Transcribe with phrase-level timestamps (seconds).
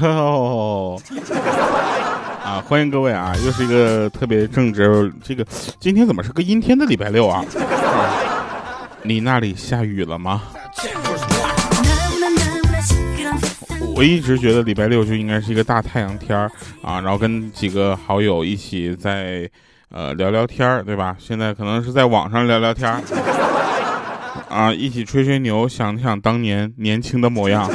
[0.00, 1.00] 哦，
[2.44, 5.12] 啊，欢迎各位啊，又是一个特别正直。
[5.22, 5.44] 这个
[5.80, 7.44] 今天怎么是个阴天的礼拜六啊？
[9.02, 10.42] 你那里下雨了吗？
[13.94, 16.50] 我一直觉得礼拜六就应该是一个大太阳天儿
[16.82, 19.48] 啊，然后跟几个好友一起在
[19.90, 21.16] 呃聊聊天儿，对吧？
[21.18, 23.00] 现在可能是在网上聊聊天儿
[24.50, 27.70] 啊，一起吹吹牛，想想当年年轻的模样。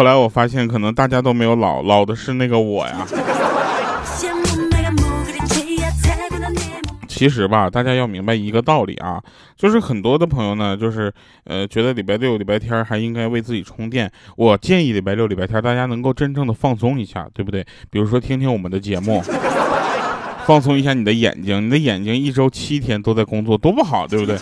[0.00, 3.06] 后来我发现，可能大家都没有老，老的是那个我呀。
[7.06, 9.22] 其实吧，大家要明白一个道理啊，
[9.58, 11.12] 就是很多的朋友呢，就是
[11.44, 14.10] 呃，觉得礼拜六、礼拜天还应该为自己充电。
[14.38, 17.62] 我建议礼拜六、礼拜天大家能够真正的放松一下，对不对？
[17.90, 19.22] 比如说听听我们的节目，
[20.48, 21.66] 放松一下你的眼睛。
[21.66, 24.38] 你的眼睛一周七天都在工作，多不好，对不对？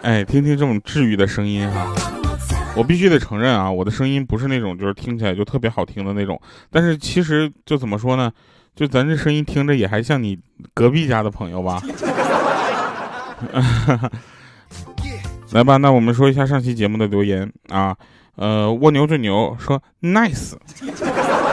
[0.00, 1.92] 哎，听听这种治愈的声音哈。
[2.76, 8.30] 我必须得承认啊，我的声音不是那种就是听起来就特别好听的那种，但是其实就怎么说呢？
[8.74, 10.38] 就咱这声音听着也还像你
[10.74, 11.80] 隔壁家的朋友吧。
[15.52, 17.96] 来吧，那我们说一下上期节目的留言啊。
[18.34, 20.52] 呃，蜗牛最牛说 nice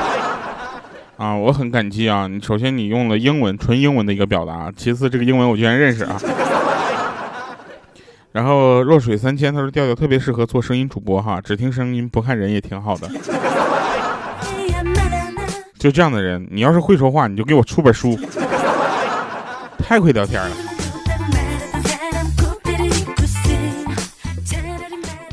[1.15, 2.27] 啊，我很感激啊。
[2.27, 6.19] 你首先你用了英文，纯英文的一个表达，其次这个英文我居然认识啊。
[8.33, 13.07] 然后弱水三千，他说调调特别适合做声音主播哈，只听声音不看人也挺好的。
[15.77, 18.19] 就这样的人，你要是会说话，你就给我出本书。
[19.77, 20.49] 太会聊天了。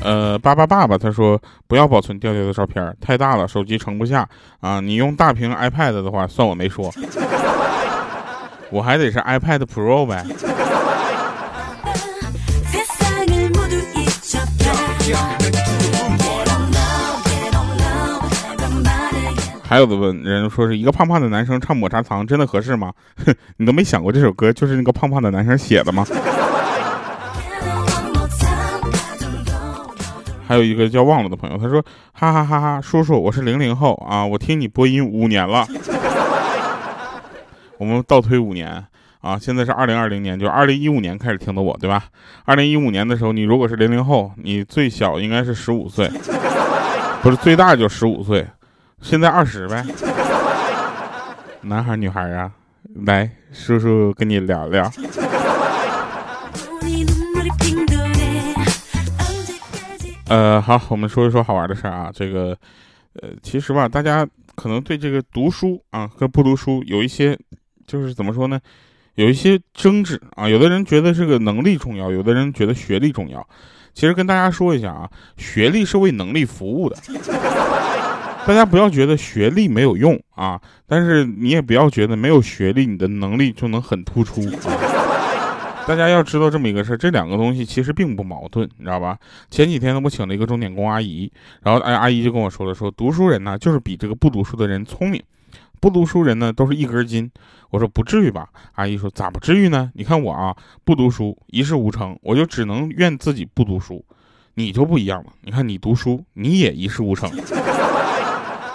[0.03, 4.29] 呃，巴巴爸爸他说不要保存调调的照片，太大了，手机盛不下
[4.61, 4.79] 啊。
[4.79, 6.93] 你用大屏 iPad 的话，算我没说。
[8.71, 10.23] 我还得是 iPad Pro 呗。
[19.71, 22.93] 还有的问人说是一个胖胖的男生唱抹茶糖真的合适吗？
[23.57, 26.05] 你都没想过这首歌就是那个胖胖的男生写的吗？
[30.45, 31.81] 还有一个叫忘了的朋友，他说
[32.13, 35.65] 哈哈哈哈，叔叔我是零零后啊，我听你播音五年了。
[37.79, 38.85] 我们倒推五年
[39.21, 42.03] 啊，现在是二零二零年，就二零一五年开始听的我，对吧？
[42.45, 46.11] 二零一五年的时候，你如果是零零后，你最小应该是十五岁，
[47.23, 48.45] 不是最大就十五岁。
[49.03, 49.85] 现在二十呗，
[51.63, 52.51] 男孩女孩啊，
[53.07, 54.91] 来，叔叔跟你聊聊。
[60.29, 62.11] 呃，好，我们说一说好玩的事儿啊。
[62.15, 62.57] 这个，
[63.21, 64.25] 呃，其实吧，大家
[64.55, 67.37] 可能对这个读书啊和不读书有一些，
[67.87, 68.61] 就是怎么说呢，
[69.17, 70.49] 有一些争执啊。
[70.49, 73.45] 有的人觉得这个能力重要，有的人觉得学历重要。
[73.93, 76.97] 其实跟大家说一下啊，学历是为能力服务的。
[78.47, 85.85] 大家不要觉得学历没有用啊，但是你也不要觉得没有学历你的能力就能很突出啊。
[85.87, 89.19] 大家要知道这么一个事儿，这两个东西其实并不矛盾，你知道吧？
[89.51, 91.31] 前几天呢，我请了一个钟点工阿姨，
[91.63, 95.23] 然后哎，阿姨就跟我说了，说读书人呢就是比这个不读书的人聪明，
[95.81, 97.31] 不读书人呢都是一根筋。
[97.71, 98.49] 我说不至于吧？
[98.75, 99.91] 阿姨说咋不至于呢？
[99.95, 104.05] 你看我啊，不读书一事无成，我就只能怨自己不读书。
[104.55, 107.31] 你就不一样了，你看你读书你也一事无成。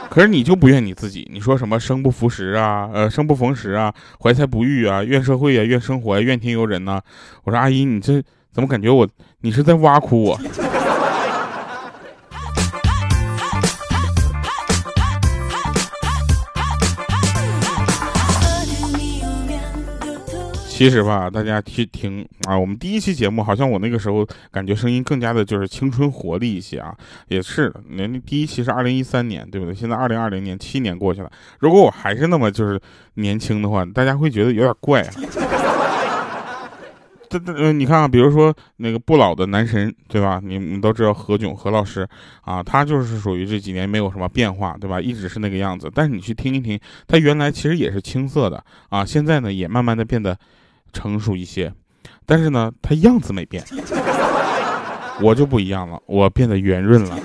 [0.09, 7.01] 可是你就不怨你自己，你说什么生不逢时啊，呃，生不逢时啊，怀才不遇啊，怨社会啊，怨生活啊，怨天尤人呐。
[7.43, 8.21] 我说阿姨，你这
[8.53, 9.07] 怎么感觉我
[9.41, 10.39] 你是在挖苦我？
[20.75, 26.94] 其实吧，大家去听啊，我们第一期节目好像我那个时候感觉声音更加的就是青春活力一些啊，
[27.30, 29.74] 也是，那第一期是二零一三年，对不对？
[29.74, 32.77] 现在二零二零年，七年过去了，如果我还是那么就是
[33.13, 35.13] 年轻的话，大家会觉得有点怪啊。
[37.30, 40.42] 这这，你看啊，比如说那个不老的男神，对吧？
[40.44, 42.06] 你们都知道何炅何老师
[42.42, 45.00] 啊，他就是属于这几年没有什么变化，对吧？
[45.00, 45.89] 一直是那个样子。
[45.95, 50.38] 但是你去听一听，他原来其实也是青涩的啊，现在呢也慢慢的变得。
[50.95, 51.71] 成熟一些，
[52.25, 53.62] 但是呢，他样子没变，
[55.21, 57.19] 我就不一样了，我变得圆润了。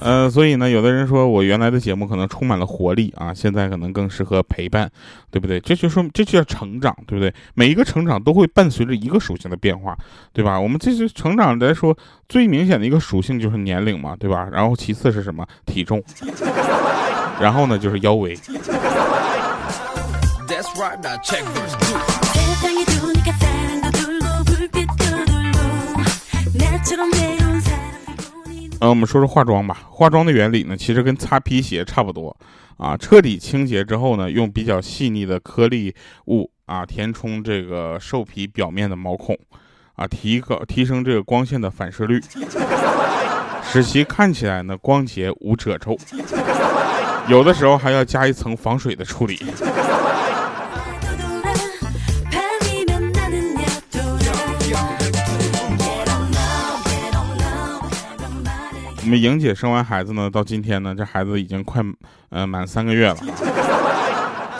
[0.00, 4.88] 呃，所以呢，有的人说我原来的节目可能充满了活力啊，现在可能更适合陪伴，
[5.28, 5.58] 对不对？
[5.58, 7.34] 这就说这就叫成长，对不对？
[7.54, 9.98] 每一个成长都会伴随着一个属性的变化，
[10.32, 10.58] 对吧？
[10.60, 11.96] 我们这些成长来说
[12.28, 14.48] 最明显的一个属性就是年龄嘛，对吧？
[14.52, 15.44] 然后其次是什么？
[15.66, 16.00] 体重，
[17.40, 18.38] 然后呢就是腰围。
[28.80, 29.82] 呃，我们说说化妆吧。
[29.90, 32.36] 化妆的原理呢，其实跟擦皮鞋差不多
[32.76, 32.96] 啊。
[32.96, 35.92] 彻底清洁之后呢，用比较细腻的颗粒
[36.26, 39.36] 物啊，填充这个兽皮表面的毛孔，
[39.96, 42.20] 啊，提高提升这个光线的反射率，
[43.64, 45.98] 使其看起来呢光洁无褶皱。
[47.26, 49.44] 有的时候还要加一层防水的处理。
[59.08, 61.82] 我们莹姐生完孩子呢，到今天呢，这孩子已经快，
[62.28, 63.16] 呃，满三个月了。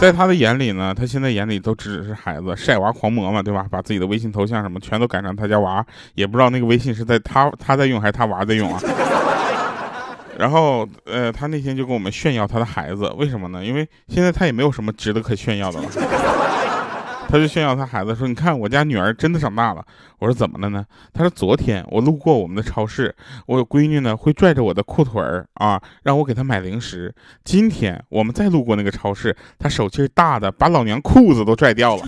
[0.00, 3.66] 在她的眼里呢，她现在眼里都只是孩子，晒娃狂魔嘛，对吧？
[3.70, 5.84] 把自己的微信头像什么全都改成他家娃，
[6.14, 8.80] 也不知道那个微信是在他他在用还是他娃在用啊。
[10.38, 13.62] 然后，呃，他那天就跟我们炫耀他的孩子，为什么呢？
[13.62, 15.88] 因为现在他也没有什么值得可炫耀的了。
[17.28, 19.84] 他就炫耀他孩子说：“你看我家女儿真的长大了。”
[20.18, 23.14] 我说：“怎么了呢？”他说：“昨天我路过我们的超市，
[23.46, 27.14] 我闺女呢会拽着我的裤腿儿啊，让我给她买零食。
[27.44, 32.02] 今天我们再路过那个超市，她手气大的把老娘裤子都拽掉了。”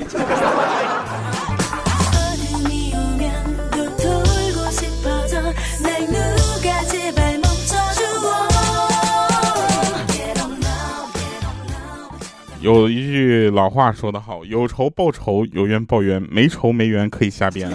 [12.61, 17.71] 有一句老话说得好，有仇报仇，有冤报冤，没仇没冤可以瞎编。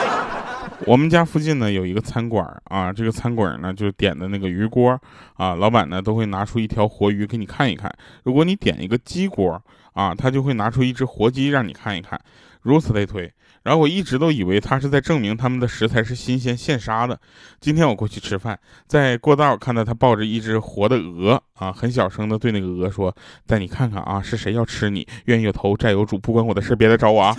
[0.84, 5.00] 我们家附近呢有一个餐馆啊，这个餐馆呢就点的那个鱼锅
[5.34, 7.90] 啊，老板呢都会拿出一条活鱼给你看一看。
[8.22, 9.58] 如果你点一个鸡锅
[9.94, 12.20] 啊，他就会拿出一只活鸡让你看一看，
[12.62, 13.30] 如此类推。
[13.62, 17.16] 然后我一直都以为他是在证明他们的食材是新鲜现杀的。
[17.60, 23.14] 今天我过去吃饭，在过道看到他抱着一只活的鹅啊，很小声的对那个鹅说
[23.46, 25.06] ：“带你看看啊，是谁要吃你？
[25.26, 27.36] 冤有头债有主，不关我的事，别来找我啊。”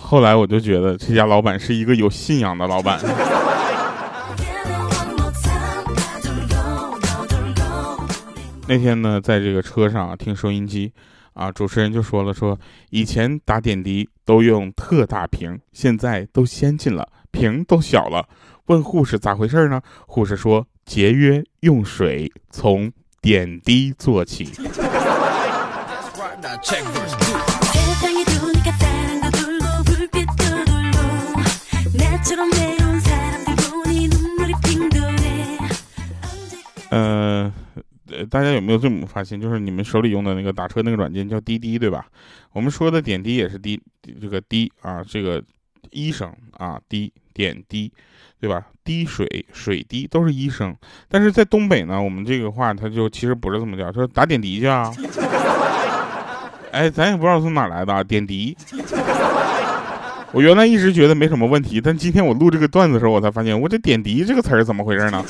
[0.00, 2.98] 后来我就觉得这家老板是一个有信仰的老板。
[8.68, 10.92] 那天呢，在这个车上啊听收音机，
[11.32, 12.58] 啊，主持人就说了，说
[12.90, 18.28] 以前打点滴都用特大瓶，现在都先进了，瓶都小了。
[18.66, 19.80] 问护士咋回事呢？
[20.06, 22.92] 护士说节约用水，从
[23.22, 24.52] 点滴做起。
[36.90, 37.50] 嗯。
[38.30, 39.40] 大家有没有这么发现？
[39.40, 42.06] 就是你们手里用的那个打车那个软件叫滴滴，对吧？
[42.52, 43.80] 我们说的点滴也是滴，
[44.20, 45.42] 这个滴啊，这个
[45.90, 47.92] 医生啊，滴点滴，
[48.40, 48.66] 对吧？
[48.84, 50.74] 滴水水滴都是医生。
[51.08, 54.90] 但是在东北呢，我们这个话它就其实不是这么叫，说打点滴去啊。
[56.72, 58.56] 哎，咱也不知道从哪来的啊点滴。
[60.32, 65.24] 我原来一直觉得没什么问题，但今天我录这个段子的时候，我才发现我这点滴这个词儿怎么回事呢？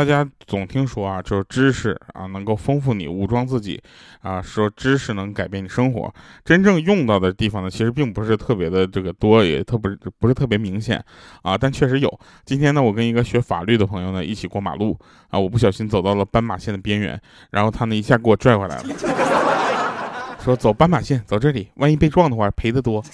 [0.00, 3.78] 大家总听说啊，就是知识啊能够丰富你，武装自己，
[4.22, 6.10] 啊，说知识能改变你生活。
[6.42, 11.04] 真正用到的地方呢，其实并不是特别的这个多，也特别不是特别明显
[11.42, 12.20] 啊，但确实有。
[12.46, 18.84] 今天呢，我跟一个学法律的朋友呢一起过马路啊，我不小心走到了斑马线的边缘，然后他呢一下给我拽回来了，
[20.42, 23.04] 说走斑马线，走这里，万一被撞的话赔的多。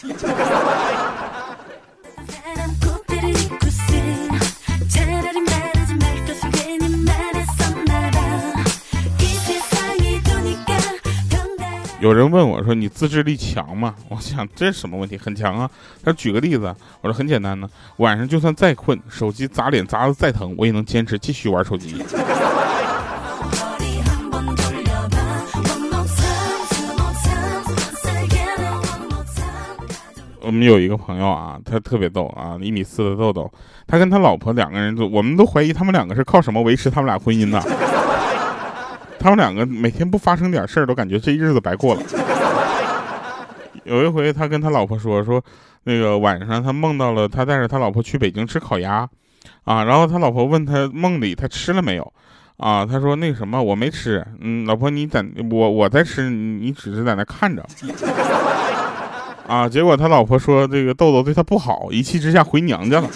[12.06, 15.18] 有人问我说：“你自制力强吗？” 我想这是什么问题？
[15.18, 15.68] 很强啊。
[16.04, 16.72] 他说：“举个例子。”
[17.02, 22.00] 我说：“很简单呢，晚上就算再困，手机砸脸砸的再疼，我也能坚持继续玩手机。
[30.42, 33.52] ”我们有一个朋友啊，他特别逗啊，一米四的豆豆，
[33.84, 37.60] 他跟他老婆两个人都，我们都怀疑他们两个是靠什么维持他们俩婚姻的。
[39.26, 42.02] 他们两个每天不发生点事儿，都感觉这日子白过了。
[43.82, 45.42] 有一回，他跟他老婆说说，
[45.82, 48.98] 那个晚上他梦到了他带着他老婆去北京吃烤鸭，
[49.64, 52.12] 啊，然后他老婆问他梦里他吃了没有，
[52.58, 57.66] 啊，他说那什么我没吃，嗯，老婆你在，我我在吃，你只是在那看着，
[59.48, 63.08] 啊，结果他老婆说这个豆豆对他不好，一气之下回娘家了。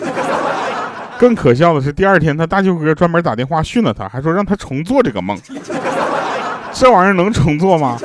[1.21, 5.39] 更可笑的是，第二天他大舅哥专门打电话训了他，还说让他重做这个梦。
[6.73, 7.99] 这玩意儿能重做吗？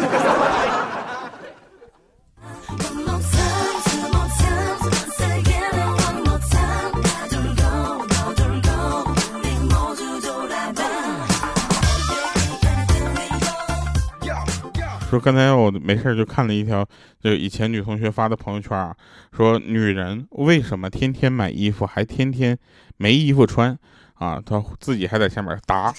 [15.16, 16.86] 说刚才我没事就看了一条，
[17.24, 18.94] 就以前女同学发的朋友圈啊，
[19.32, 22.58] 说女人为什么天天买衣服还天天
[22.98, 23.78] 没衣服穿
[24.16, 24.42] 啊？
[24.46, 25.94] 她自己还在下面答，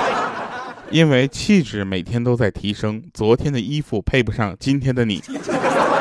[0.92, 5.22] 因为气质每天都在提升，昨天的衣服配不上今天的你。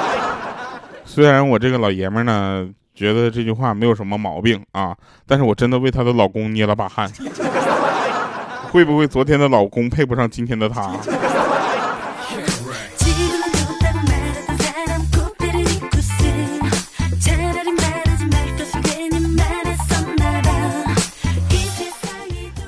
[1.07, 4.93] 虽然我这个老爷们呢，觉得这句话没有什么毛病啊，
[5.25, 7.09] 但是我真的为她的老公捏了把汗。
[8.71, 10.91] 会不会昨天的老公配不上今天的她？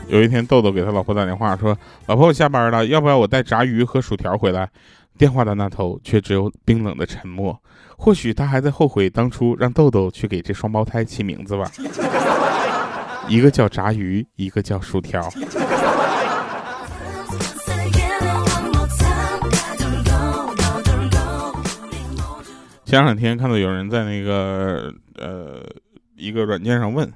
[0.10, 4.70] 有一天，豆豆给他老婆打电话说：“老婆，我下班了，要不要我带炸鱼和薯条回来？”
[5.18, 7.60] 电话的那头却只有冰冷的沉默。
[7.98, 11.70] 或许他还在后悔当初让豆豆去给这双胞胎起名字吧。
[13.28, 15.22] 一个叫炸鱼，一个叫薯条。
[22.86, 25.64] 前两天看到有人在那个呃
[26.16, 27.12] 一个软件上问。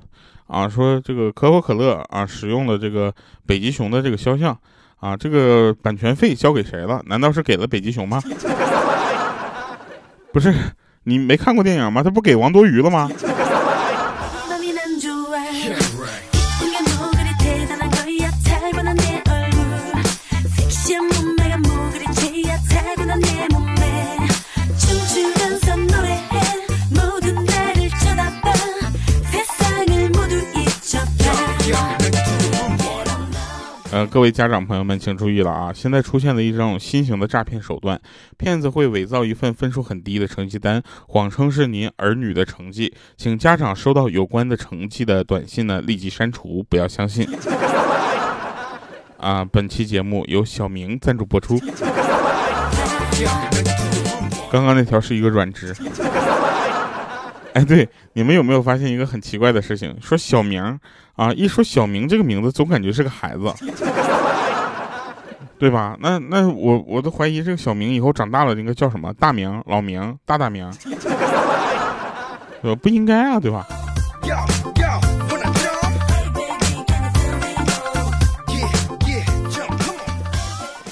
[0.52, 3.14] 啊，说这个可口可乐啊，使用了这个
[3.46, 4.56] 北极熊的这个肖像，
[5.00, 7.02] 啊，这个版权费交给谁了？
[7.06, 8.22] 难道是给了北极熊吗？
[10.34, 10.54] 不是，
[11.04, 12.04] 你没看过电影吗？
[12.04, 13.10] 他不给王多鱼了吗？
[34.10, 35.72] 各位家长朋友们，请注意了啊！
[35.74, 38.00] 现在出现了一种新型的诈骗手段，
[38.38, 47.28] 骗子会伪造一份分数很低的成绩单，谎称是您儿女的成绩，请家长收到有关的成绩的短信呢，立即删除，不要相信。
[49.18, 51.60] 啊，本期节目由小明赞助播出。
[54.52, 55.76] 刚刚那条是一个软直。
[57.54, 59.96] 哎，对，你们有没有发现一个很奇怪的事情？
[60.02, 60.80] 说小明
[61.16, 63.54] 啊，一说小明这个名字，总感觉是个孩子，
[65.60, 65.98] 对吧？
[66.00, 69.14] 那那我我都怀疑这个小明以后长大了应该叫什么？
[69.16, 70.72] 大明、老明、大大明，
[72.64, 73.68] 呃，不应该啊，对吧？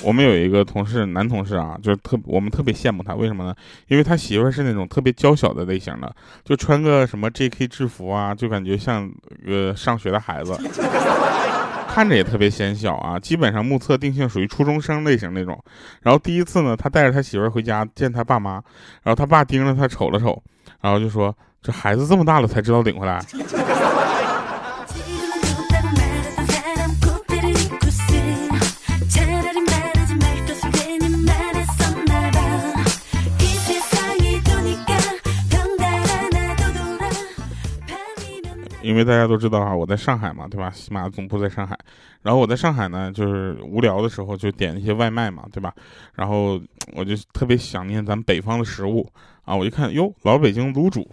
[0.01, 3.53] 我们有一个同事，男同事啊，就是特我们特别羡慕他，为什么呢？
[3.87, 7.67] 因为他媳妇是那种特别娇小的类型的，就穿个什么 J.K.
[7.67, 9.11] 制服啊，就感觉像
[9.45, 10.57] 呃上学的孩子，
[11.89, 15.61] 看着也特别显小啊，基本上目测定性属于初中生类型那种。
[16.01, 18.53] 然后第一次呢，他带着他媳妇回家见他爸妈，
[19.03, 20.41] 然后他爸盯着他瞅了瞅，
[20.81, 23.19] 然后就说：“这孩子这么大了才知道领回来。”
[38.89, 40.71] 因为大家都知道啊，我在上海嘛，对吧？
[40.71, 41.77] 喜马总部在上海，
[42.23, 45.71] 然后我在上海呢，就是无聊的时候就点一些外卖嘛，对吧？
[46.15, 46.59] 然后
[46.95, 49.07] 我就特别想念咱们北方的食物。
[49.45, 51.07] 啊，我一看，哟，老北京卤煮。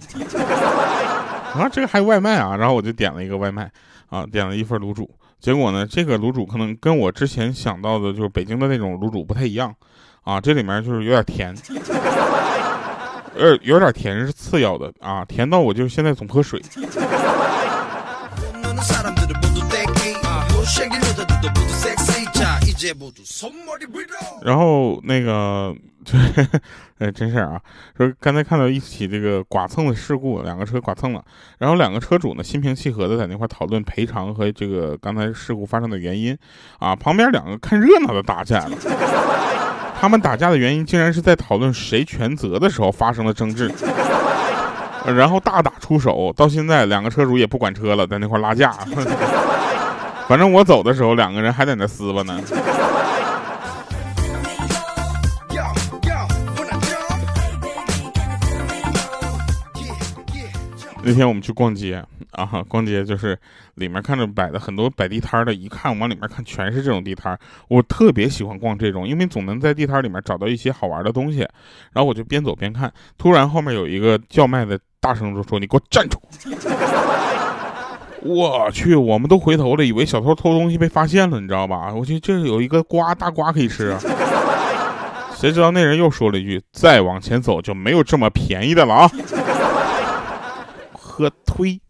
[1.52, 3.70] 啊，这个还有外卖啊，然后我就点了一个外卖
[4.08, 9.74] 啊，点了一份卤煮，结果呢，这个卤煮可能跟我之前想到的就是北京的那种卤煮不太一样。
[10.22, 11.54] 啊，这里面就是有点甜，
[13.36, 16.58] 呃，有点甜是次要的啊，甜到我就现在总喝水。
[24.42, 25.74] 然后那个，
[26.98, 27.60] 哎，真事啊，
[27.96, 31.24] 说刚才看到一起这个剐蹭的事故，两个车剐蹭了，
[31.58, 36.36] 然后两个车主呢心平气和的在那块讨论赔偿和这个刚才事故发生的原因，
[36.78, 38.76] 啊，旁边两个看热闹的打起来了，
[39.98, 43.72] 他们打架的原因竟然是在讨论谁全责的时候发生了争执，
[45.06, 48.76] 然后大打出手，到现在两个车主也不管车了，在那块拉架。
[50.28, 52.40] 反正我走的时候，两个人还在那撕巴呢。
[61.02, 63.38] 那天我们去逛街啊，逛街就是
[63.76, 71.38] 里面看着摆的很多摆地摊的，一看往里面看全是这种地摊我特别喜欢逛这种，因为总能在地摊里面找到一些好玩的东西。
[71.92, 76.20] 然后我就边走边看，突然后面有一个叫卖的大声就说：“你给我站住！”
[78.26, 81.92] 我去，我们都回头了，以为小偷偷东西被发现了，你知道吧？
[81.94, 84.00] 我去，这是有一个瓜，大瓜可以吃啊！
[85.38, 89.10] 谁知道那人又说了一句：“再往前走就没有这么便宜的了啊！”
[90.98, 91.80] 喝推。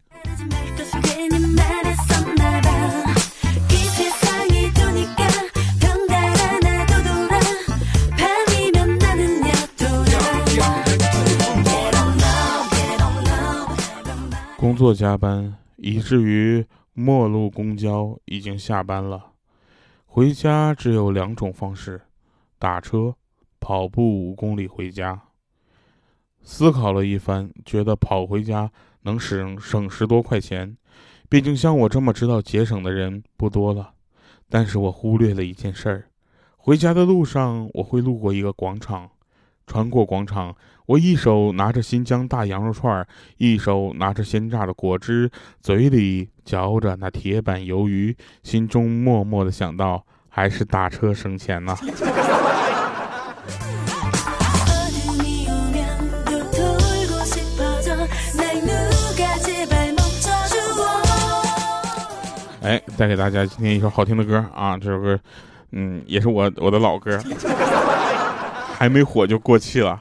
[14.57, 15.53] 工作加班。
[15.87, 19.31] 以至于末路公交已经下班了，
[20.05, 22.01] 回家只有两种方式：
[22.59, 23.15] 打车、
[23.61, 25.21] 跑步五公里回家。
[26.41, 28.69] 思考了一番，觉得跑回家
[29.03, 30.75] 能省省十多块钱，
[31.29, 33.93] 毕竟像我这么知道节省的人不多了。
[34.49, 36.09] 但是我忽略了一件事儿：
[36.57, 39.09] 回家的路上我会路过一个广场，
[39.67, 40.55] 穿过广场，
[40.85, 43.05] 我一手拿着新疆大羊肉串，
[43.37, 45.29] 一手拿着鲜榨的果汁，
[45.61, 51.77] 嘴里嚼着那铁板鱿鱼，心中默默的想到，还是打车省钱呐。
[62.61, 64.77] 哎，带给大家今天一首好听的歌啊！
[64.77, 65.19] 这首歌，
[65.71, 67.17] 嗯，也是我我的老歌，
[68.77, 69.99] 还没火就过气了。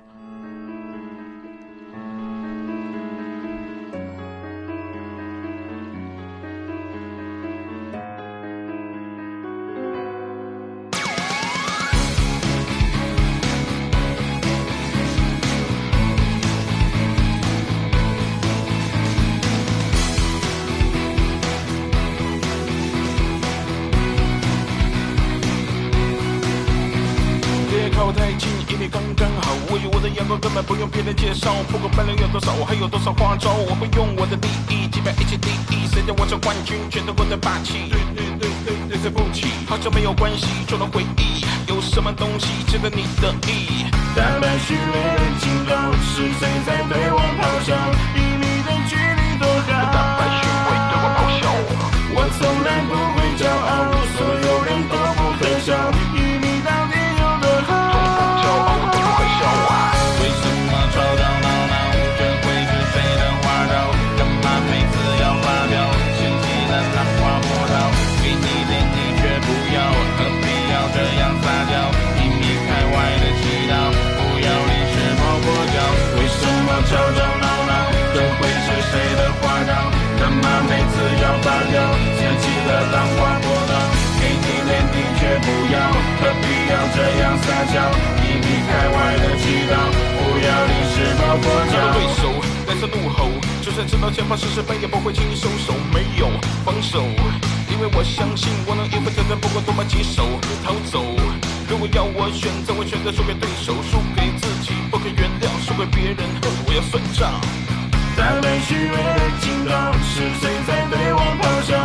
[28.13, 29.53] 太近，因为刚刚好。
[29.69, 31.55] 我与我的眼光根本不用别人介绍。
[31.71, 35.87] 不管本领有多少，我还有多少花招，我会用我的利益击败一切敌意。
[35.88, 37.90] 谁叫我是冠军，全都过得霸气。
[37.90, 43.87] 对对对对对，对不起，好像没有关系，除了回忆，有什么东西值得你得意？
[44.14, 48.26] 打败虚伪的警告，是谁在对我咆哮？
[87.77, 89.75] 一米开外的祈祷，
[90.17, 91.75] 不要临时抱佛脚。
[91.93, 92.23] 对手
[92.67, 93.29] 带着怒吼，
[93.62, 95.75] 就算知道前方是失败，也不会轻易收手。
[95.93, 96.29] 没有
[96.65, 97.03] 防守，
[97.71, 100.25] 因为我相信我能应付挑战，不管多么棘手。
[100.65, 101.05] 逃走，
[101.69, 106.25] 如果要我选择，我选择输给对手，输给自己，不可原谅，输给别人，
[106.67, 107.31] 我要算账。
[108.17, 111.76] 打败虚伪的警告，是谁在对我咆哮？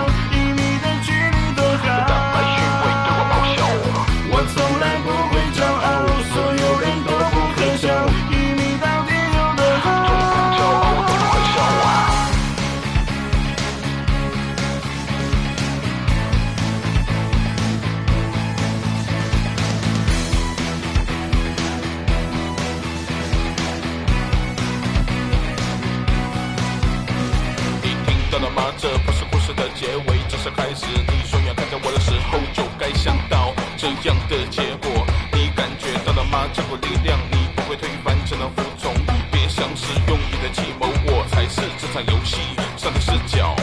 [41.91, 42.37] 才是这场游戏
[42.77, 43.55] 上的视角。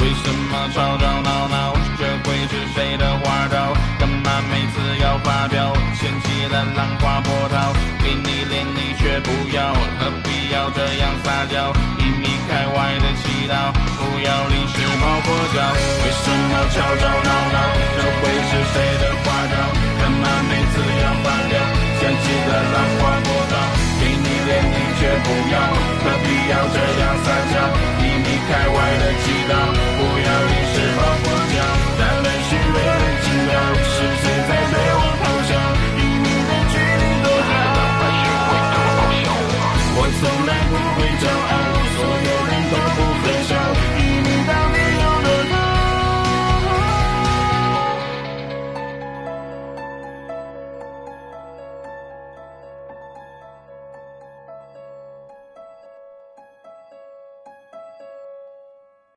[0.00, 1.74] 为什么吵吵闹闹？
[1.98, 3.74] 这会是谁的花招？
[3.98, 5.74] 干嘛每次要发飙？
[5.94, 11.72] 掀起了浪花波涛，给你脸你却不要，何必要这样撒娇？
[11.98, 13.74] 一米开外的祈祷。
[13.98, 15.58] 不要临时抱佛脚，
[16.04, 17.58] 为什么吵吵闹闹？
[17.96, 19.04] 这会是谁的